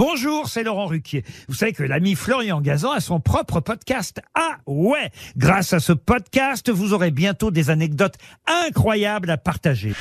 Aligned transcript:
Bonjour, 0.00 0.48
c'est 0.48 0.62
Laurent 0.62 0.86
Ruquier. 0.86 1.24
Vous 1.46 1.54
savez 1.54 1.74
que 1.74 1.82
l'ami 1.82 2.14
Florian 2.14 2.62
Gazan 2.62 2.92
a 2.92 3.00
son 3.00 3.20
propre 3.20 3.60
podcast. 3.60 4.22
Ah 4.34 4.56
ouais 4.66 5.10
Grâce 5.36 5.74
à 5.74 5.78
ce 5.78 5.92
podcast, 5.92 6.70
vous 6.70 6.94
aurez 6.94 7.10
bientôt 7.10 7.50
des 7.50 7.68
anecdotes 7.68 8.14
incroyables 8.46 9.28
à 9.28 9.36
partager. 9.36 9.92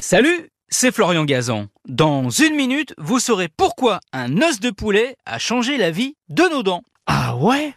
Salut, 0.00 0.50
c'est 0.68 0.90
Florian 0.90 1.24
Gazan. 1.24 1.66
Dans 1.88 2.30
une 2.30 2.56
minute, 2.56 2.92
vous 2.98 3.20
saurez 3.20 3.46
pourquoi 3.46 4.00
un 4.12 4.42
os 4.42 4.58
de 4.58 4.70
poulet 4.70 5.14
a 5.24 5.38
changé 5.38 5.76
la 5.76 5.92
vie 5.92 6.16
de 6.28 6.42
nos 6.50 6.64
dents. 6.64 6.82
Ah 7.06 7.36
ouais? 7.36 7.76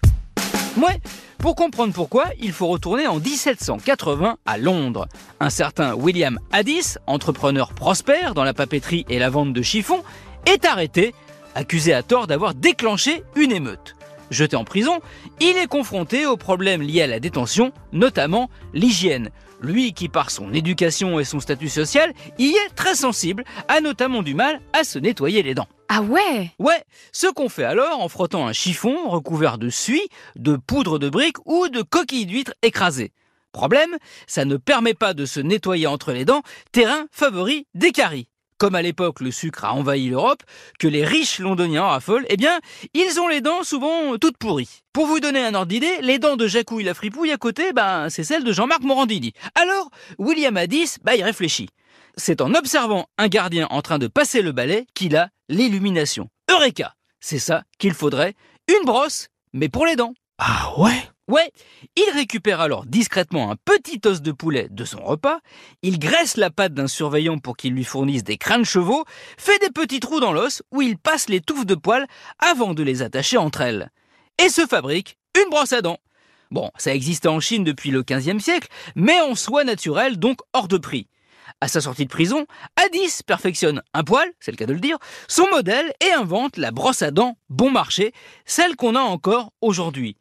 Ouais, 0.78 1.00
pour 1.40 1.56
comprendre 1.56 1.94
pourquoi, 1.94 2.26
il 2.42 2.52
faut 2.52 2.68
retourner 2.68 3.08
en 3.08 3.18
1780 3.18 4.38
à 4.46 4.58
Londres. 4.58 5.08
Un 5.40 5.50
certain 5.50 5.96
William 5.96 6.38
Addis, 6.52 6.98
entrepreneur 7.08 7.74
prospère 7.74 8.34
dans 8.34 8.44
la 8.44 8.54
papeterie 8.54 9.06
et 9.10 9.20
la 9.20 9.30
vente 9.30 9.54
de 9.54 9.62
chiffons, 9.62 10.04
est 10.46 10.66
arrêté, 10.66 11.16
accusé 11.56 11.94
à 11.94 12.04
tort 12.04 12.28
d'avoir 12.28 12.56
déclenché 12.56 13.24
une 13.38 13.54
émeute. 13.54 13.96
Jeté 14.30 14.58
en 14.58 14.66
prison, 14.66 15.00
il 15.40 15.56
est 15.56 15.68
confronté 15.68 16.26
aux 16.26 16.36
problèmes 16.36 16.82
liés 16.82 17.04
à 17.04 17.08
la 17.08 17.22
détention, 17.22 17.72
notamment 17.94 18.50
l'hygiène. 18.74 19.30
Lui 19.62 19.94
qui 19.94 20.08
par 20.08 20.32
son 20.32 20.54
éducation 20.54 21.20
et 21.20 21.26
son 21.26 21.40
statut 21.40 21.70
social 21.70 22.14
y 22.38 22.50
est 22.50 22.76
très 22.76 22.96
sensible, 22.96 23.44
a 23.68 23.82
notamment 23.82 24.24
du 24.24 24.34
mal 24.34 24.62
à 24.74 24.84
se 24.84 25.00
nettoyer 25.00 25.44
les 25.44 25.54
dents. 25.54 25.68
Ah 25.90 26.02
ouais? 26.02 26.52
Ouais, 26.60 26.84
ce 27.12 27.28
qu'on 27.28 27.50
fait 27.50 27.66
alors 27.66 28.02
en 28.02 28.08
frottant 28.08 28.48
un 28.48 28.54
chiffon 28.54 29.10
recouvert 29.10 29.58
de 29.58 29.70
suie, 29.70 30.08
de 30.36 30.56
poudre 30.56 31.00
de 31.00 31.10
briques 31.10 31.46
ou 31.46 31.68
de 31.68 31.82
coquilles 31.82 32.26
d'huîtres 32.26 32.54
écrasées. 32.62 33.12
Problème, 33.52 33.98
ça 34.28 34.46
ne 34.46 34.58
permet 34.58 34.94
pas 34.94 35.14
de 35.14 35.26
se 35.26 35.40
nettoyer 35.40 35.88
entre 35.88 36.14
les 36.14 36.26
dents, 36.26 36.44
terrain 36.72 37.08
favori 37.12 37.66
des 37.74 37.92
caries. 37.92 38.30
Comme 38.60 38.76
à 38.76 38.82
l'époque 38.82 39.22
le 39.22 39.32
sucre 39.32 39.64
a 39.64 39.74
envahi 39.74 40.10
l'Europe, 40.10 40.44
que 40.80 40.88
les 40.90 41.06
riches 41.06 41.40
londoniens 41.40 41.84
en 41.84 41.90
raffolent, 41.90 42.26
eh 42.28 42.36
bien, 42.36 42.60
ils 42.94 43.18
ont 43.18 43.30
les 43.30 43.40
dents 43.40 43.64
souvent 43.64 44.18
toutes 44.18 44.38
pourries. 44.38 44.82
Pour 44.92 45.06
vous 45.06 45.22
donner 45.22 45.40
un 45.40 45.56
ordre 45.56 45.68
d'idée, 45.68 46.02
les 46.02 46.20
dents 46.20 46.36
de 46.36 46.46
Jacouille 46.46 46.84
la 46.84 46.94
fripouille 46.94 47.32
à 47.32 47.38
côté, 47.38 47.72
ben, 47.72 48.10
c'est 48.10 48.26
celles 48.26 48.44
de 48.44 48.52
Jean-Marc 48.52 48.82
Morandini. 48.82 49.32
Alors, 49.56 49.90
William 50.18 50.58
Addis, 50.58 50.96
bah, 51.06 51.16
il 51.16 51.24
réfléchit. 51.24 51.70
C'est 52.18 52.42
en 52.42 52.54
observant 52.54 53.08
un 53.18 53.30
gardien 53.30 53.66
en 53.70 53.82
train 53.82 53.98
de 53.98 54.08
passer 54.08 54.42
le 54.42 54.52
balai 54.52 54.88
qu'il 54.94 55.16
a 55.16 55.30
l'illumination. 55.48 56.28
Eureka 56.52 56.96
C'est 57.22 57.40
ça 57.40 57.64
qu'il 57.78 57.94
faudrait, 57.94 58.34
une 58.68 58.86
brosse, 58.86 59.30
mais 59.54 59.70
pour 59.70 59.86
les 59.86 59.96
dents. 59.96 60.14
Ah 60.38 60.74
ouais? 60.78 61.10
Ouais, 61.30 61.52
il 61.96 62.10
récupère 62.16 62.60
alors 62.60 62.88
discrètement 62.88 63.52
un 63.52 63.56
petit 63.56 64.02
os 64.06 64.24
de 64.24 64.32
poulet 64.32 64.68
de 64.72 64.84
son 64.84 65.04
repas, 65.04 65.42
il 65.84 66.00
graisse 66.00 66.38
la 66.38 66.50
patte 66.50 66.74
d'un 66.74 66.88
surveillant 66.88 67.38
pour 67.38 67.56
qu'il 67.56 67.74
lui 67.74 67.84
fournisse 67.84 68.24
des 68.24 68.38
crânes 68.38 68.66
chevaux, 68.66 69.06
fait 69.38 69.60
des 69.60 69.70
petits 69.70 70.00
trous 70.00 70.20
dans 70.20 70.34
l'os 70.34 70.64
où 70.72 70.82
il 70.82 70.98
passe 70.98 71.30
les 71.30 71.40
touffes 71.40 71.68
de 71.68 71.76
poils 71.76 72.08
avant 72.40 72.74
de 72.74 72.82
les 72.82 73.04
attacher 73.04 73.38
entre 73.38 73.62
elles. 73.62 73.92
Et 74.44 74.50
se 74.50 74.66
fabrique 74.66 75.20
une 75.40 75.52
brosse 75.52 75.72
à 75.72 75.84
dents. 75.84 76.00
Bon, 76.50 76.72
ça 76.80 76.96
existait 76.96 77.28
en 77.28 77.40
Chine 77.40 77.64
depuis 77.64 77.92
le 77.92 78.02
15e 78.02 78.40
siècle, 78.40 78.68
mais 78.96 79.22
en 79.22 79.36
soie 79.36 79.64
naturelle, 79.64 80.18
donc 80.18 80.40
hors 80.54 80.68
de 80.68 80.80
prix. 80.80 81.06
À 81.62 81.68
sa 81.68 81.80
sortie 81.80 82.06
de 82.06 82.10
prison, 82.10 82.48
Addis 82.76 83.22
perfectionne 83.24 83.84
un 83.94 84.04
poil, 84.04 84.28
c'est 84.40 84.50
le 84.50 84.58
cas 84.58 84.66
de 84.66 84.74
le 84.74 84.80
dire, 84.80 84.98
son 85.28 85.48
modèle 85.52 85.94
et 86.04 86.12
invente 86.12 86.58
la 86.58 86.72
brosse 86.72 87.04
à 87.04 87.12
dents 87.12 87.38
bon 87.50 87.70
marché, 87.70 88.14
celle 88.46 88.76
qu'on 88.76 88.96
a 88.96 89.02
encore 89.02 89.52
aujourd'hui. 89.62 90.16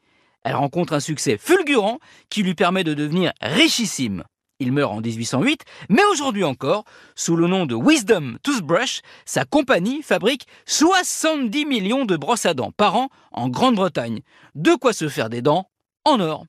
Elle 0.49 0.57
rencontre 0.57 0.95
un 0.95 1.01
succès 1.01 1.37
fulgurant 1.37 1.99
qui 2.31 2.43
lui 2.43 2.55
permet 2.55 2.83
de 2.83 2.95
devenir 2.95 3.33
richissime. 3.43 4.25
Il 4.61 4.73
meurt 4.73 4.91
en 4.91 5.03
1808, 5.03 5.61
mais 5.91 6.03
aujourd'hui 6.11 6.43
encore, 6.43 6.85
sous 7.15 7.37
le 7.37 7.47
nom 7.47 7.67
de 7.67 7.75
Wisdom 7.75 8.39
Toothbrush, 8.43 9.03
sa 9.27 9.45
compagnie 9.45 10.01
fabrique 10.03 10.47
70 10.65 11.67
millions 11.67 12.07
de 12.07 12.17
brosses 12.17 12.47
à 12.47 12.55
dents 12.55 12.73
par 12.75 12.97
an 12.97 13.11
en 13.31 13.51
Grande-Bretagne. 13.51 14.21
De 14.55 14.75
quoi 14.75 14.95
se 14.95 15.11
faire 15.11 15.29
des 15.29 15.43
dents 15.43 15.69
en 16.07 16.19
or. 16.19 16.47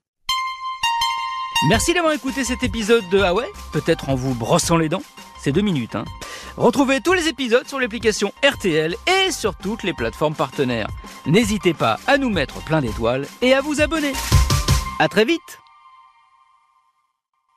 Merci 1.68 1.94
d'avoir 1.94 2.14
écouté 2.14 2.46
cet 2.46 2.64
épisode 2.64 3.04
de 3.12 3.20
Ah 3.20 3.34
ouais? 3.34 3.50
Peut-être 3.74 4.08
en 4.08 4.16
vous 4.16 4.34
brossant 4.34 4.78
les 4.78 4.88
dents? 4.88 5.04
C'est 5.44 5.52
deux 5.52 5.60
minutes, 5.60 5.96
hein 5.96 6.06
Retrouvez 6.60 7.00
tous 7.00 7.14
les 7.14 7.30
épisodes 7.30 7.66
sur 7.66 7.80
l'application 7.80 8.34
RTL 8.44 8.94
et 9.08 9.32
sur 9.32 9.56
toutes 9.56 9.84
les 9.84 9.94
plateformes 9.94 10.36
partenaires. 10.36 10.90
N'hésitez 11.26 11.74
pas 11.74 11.98
à 12.06 12.18
nous 12.18 12.30
mettre 12.30 12.62
plein 12.66 12.82
d'étoiles 12.82 13.26
et 13.42 13.54
à 13.54 13.62
vous 13.62 13.80
abonner. 13.80 14.12
À 15.00 15.08
très 15.08 15.24
vite 15.24 15.62